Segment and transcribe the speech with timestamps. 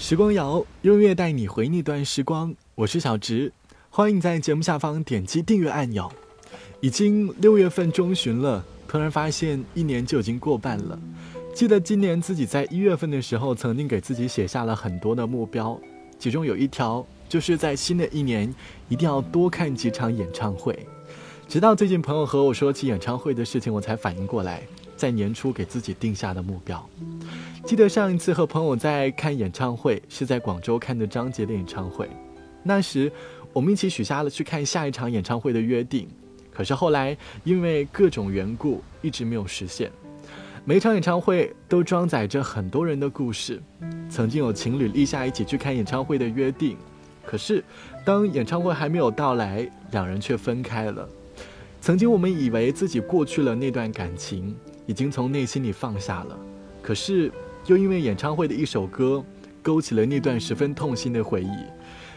[0.00, 2.52] 时光谣，音乐带你回那段时光。
[2.74, 3.52] 我是小植，
[3.90, 6.10] 欢迎在节目下方点击订阅按钮。
[6.80, 10.98] 已经六月份中旬了，突然发现一年就已经过半了。
[11.54, 15.78] 记得今年自己在一月份的时候，曾经给自己写下了很多的目标，
[16.18, 18.52] 其中有一条就是在新的一年
[18.88, 20.76] 一定要多看几场演唱会。
[21.46, 24.62] 直到最近朋友和我说起演唱会的事情，我才反应过来，
[24.96, 26.88] 在年初给自己定下的目标。
[27.64, 32.08] 记得上一次和朋友在看演唱会，是在广州看的张杰的演唱会。
[32.62, 33.10] 那时
[33.52, 36.08] 我们一起许下了去看下一场演唱会的约定，
[36.52, 39.90] 可是后来因为各种缘故，一直没有实现。
[40.64, 43.62] 每场演唱会都装载着很多人的故事，
[44.08, 46.76] 曾经有情侣立下一起去看演唱会的约定，
[47.24, 47.62] 可是
[48.04, 51.08] 当演唱会还没有到来，两人却分开了。
[51.80, 54.56] 曾经我们以为自己过去了那段感情，
[54.86, 56.36] 已经从内心里放下了，
[56.82, 57.30] 可是。
[57.66, 59.24] 又因为演唱会的一首歌，
[59.62, 61.50] 勾起了那段十分痛心的回忆。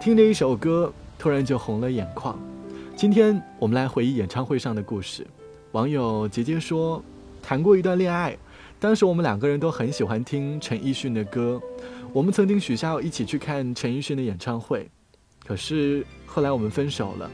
[0.00, 2.38] 听着一首歌，突然就红了眼眶。
[2.96, 5.26] 今天我们来回忆演唱会上的故事。
[5.72, 7.02] 网友杰杰说，
[7.42, 8.36] 谈过一段恋爱，
[8.78, 11.60] 当时我们两个人都很喜欢听陈奕迅的歌。
[12.12, 14.88] 我们曾经许下要一起去看陈奕迅的演唱会，
[15.44, 17.28] 可是后来我们分手了。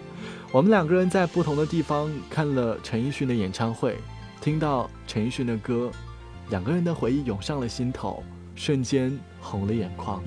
[0.50, 3.96] 我们两个人在不同的地方看了陈奕迅的演唱会，
[4.40, 5.90] 听到陈奕迅的歌。
[6.50, 8.22] 两个人的回忆涌上了心头，
[8.56, 10.20] 瞬间红了眼眶。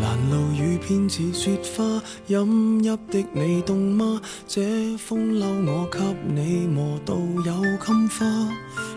[0.00, 4.20] 拦路雨偏似雪花，饮泣的你冻吗？
[4.46, 5.98] 这风褸我给
[6.32, 7.42] 你磨到有
[7.78, 8.24] 襟花，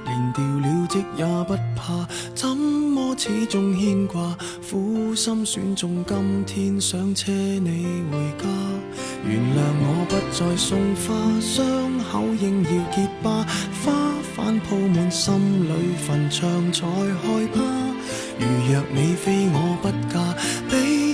[0.05, 4.37] 连掉了职也不怕，怎么始终牵挂？
[4.69, 8.47] 苦心选中今天想车你回家，
[9.25, 11.65] 原谅我不再送花，伤
[12.11, 13.43] 口应要结疤。
[14.59, 17.61] 铺满心里坟场才害怕，
[18.39, 20.19] 如若你非我不嫁，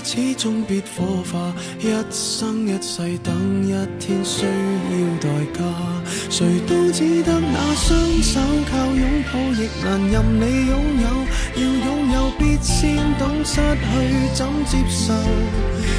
[0.09, 5.59] 始终必火化，一生一世等一天需要代价，
[6.29, 8.39] 谁都只得那双手
[8.71, 11.07] 靠拥抱，亦难任你拥有，
[11.55, 15.13] 要拥有必先懂失去怎接受。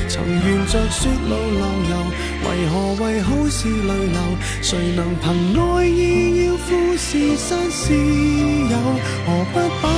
[0.09, 1.95] 曾沿着雪路浪游，
[2.49, 4.19] 为何为好事泪流？
[4.63, 8.79] 谁能凭爱意要富士山私有？
[9.27, 9.98] 何不把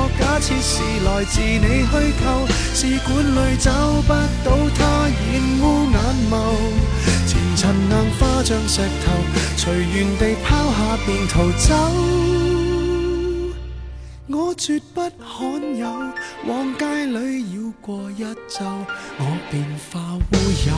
[0.41, 2.25] 假设是来自你虚构？
[2.73, 3.71] 试管里找
[4.01, 4.09] 不
[4.43, 5.13] 到它，染
[5.61, 5.95] 污眼
[6.31, 6.33] 眸。
[7.27, 9.05] 前尘硬化像石头，
[9.55, 11.75] 随缘地抛下便逃走。
[14.29, 15.85] 我绝不罕有，
[16.47, 18.65] 往街里绕过一周，
[19.19, 20.33] 我便化乌
[20.65, 20.69] 有。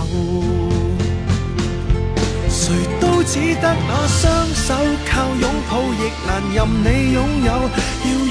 [2.49, 4.73] 谁都只得那双手
[5.09, 7.49] 靠拥抱，亦难任你拥有。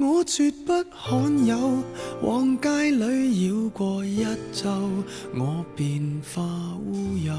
[0.00, 1.82] 我绝不罕有，
[2.22, 4.70] 往街里绕过一周，
[5.34, 6.40] 我便化
[6.86, 7.34] 乌有。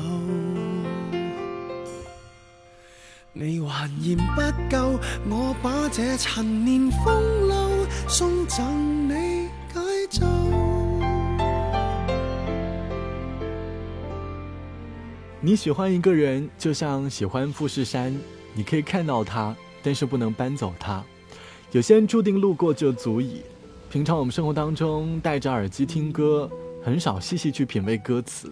[3.31, 9.79] 你还嫌不够，我把这陈年风流送赠你解
[10.09, 10.27] 咒。
[15.39, 18.13] 你喜欢一个人，就像喜欢富士山，
[18.53, 21.01] 你可以看到它，但是不能搬走它。
[21.71, 23.41] 有些人注定路过就足矣。
[23.91, 26.49] 平常我们生活当中戴着耳机听歌，
[26.83, 28.51] 很少细细去品味歌词，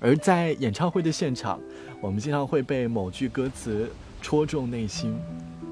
[0.00, 1.60] 而在演唱会的现场，
[2.00, 3.88] 我们经常会被某句歌词
[4.20, 5.16] 戳中内心。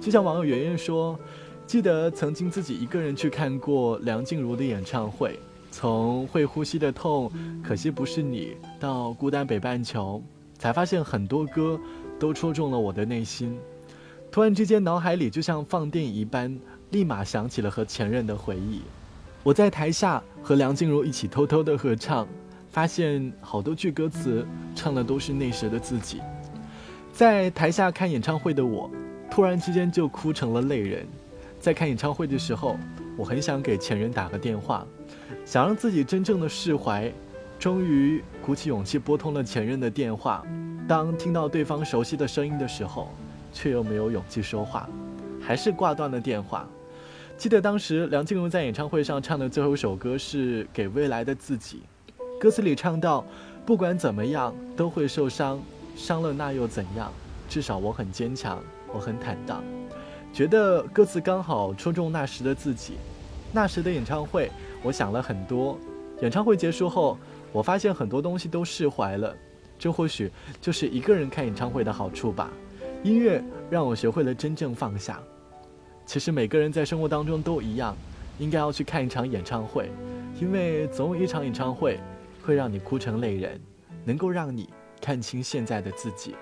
[0.01, 1.19] 就像网友圆圆说
[1.67, 5.37] ：“记得曾经自己一个人去看过梁静茹的演唱会，
[5.73, 7.31] 从会呼吸的痛，
[7.65, 10.23] 可惜不是你，到孤单北半球。”
[10.59, 11.79] 才发现很多歌
[12.19, 13.59] 都戳中了我的内心，
[14.31, 16.59] 突然之间脑海里就像放电一般，
[16.97, 18.81] 立马想起了和前任的回忆。
[19.43, 22.27] 我在台下和梁静茹一起偷偷的合唱，
[22.71, 26.23] 发现好多句歌词唱的都是那时的自己。
[27.13, 28.91] 在台下看演唱会的我，
[29.31, 31.07] 突然之间就哭成了泪人。
[31.61, 32.79] 在看演唱会的时候，
[33.15, 34.87] 我很想给前任打个电话，
[35.45, 37.13] 想让自己真正的释怀。
[37.59, 40.43] 终于鼓起勇气拨通了前任的电话，
[40.89, 43.11] 当听到对方熟悉的声音的时候，
[43.53, 44.89] 却又没有勇气说话，
[45.43, 46.67] 还是挂断了电话。
[47.37, 51.83] 记得当时梁静茹在演唱会上唱的最后一首歌是《给未来的自己》，
[52.41, 53.23] 歌词里唱到
[53.67, 55.61] ：“不管怎么样都会受伤，
[55.95, 57.13] 伤了那又怎样？
[57.47, 58.59] 至少我很坚强，
[58.93, 59.63] 我很坦荡。”
[60.33, 62.95] 觉得歌词刚好戳中那时的自己。
[63.53, 64.51] 那时的演唱会，
[64.83, 65.79] 我想了很多。
[66.23, 67.19] 演唱会结束后。
[67.53, 69.35] 我发现很多东西都释怀了，
[69.79, 70.31] 这或许
[70.61, 72.51] 就是一个人看演唱会的好处吧。
[73.03, 75.19] 音乐让我学会了真正放下。
[76.07, 77.97] 其实每个人在生活当中都一样，
[78.39, 79.91] 应该要去看一场演唱会，
[80.41, 81.99] 因为总有一场演唱会
[82.43, 83.61] 会让你哭成泪人，
[84.05, 84.71] 能够让你
[85.01, 86.35] 看清现在的自己。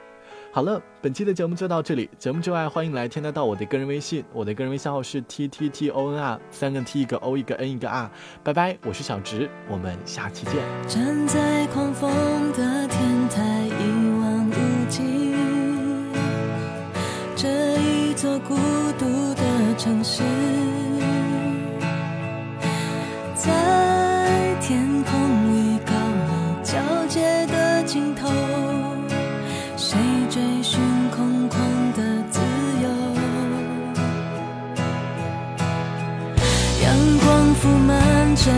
[0.53, 2.09] 好了，本期的节目就到这里。
[2.17, 8.09] 节目之外，欢迎来添加到我的个人微信，我的个人微信号是 t t t o n r，三个 t 一个 o 一个 n 一个 r。
[8.45, 10.55] 拜拜，我是小直，我们下期见。
[10.87, 12.09] 站在狂风
[12.53, 13.64] 的天台，
[17.45, 18.57] 这一座孤
[18.99, 19.43] 独的
[19.77, 20.23] 城市，
[23.35, 23.51] 在
[24.63, 25.13] 天空
[25.53, 28.31] 与高楼交接的尽头。
[29.77, 29.99] 谁
[30.31, 30.81] 追寻
[31.15, 31.59] 空旷
[31.95, 32.41] 的自
[32.83, 32.89] 由，
[36.83, 38.51] 阳光铺满这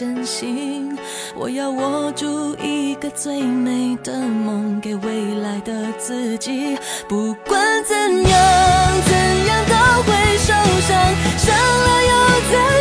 [0.00, 0.98] 真心。
[1.36, 6.74] 我要握住一个最美的梦，给未来的自己。
[7.06, 8.32] 不管怎样，
[9.04, 9.12] 怎
[9.44, 10.96] 样都会受伤，
[11.36, 12.12] 伤了又
[12.50, 12.79] 怎样？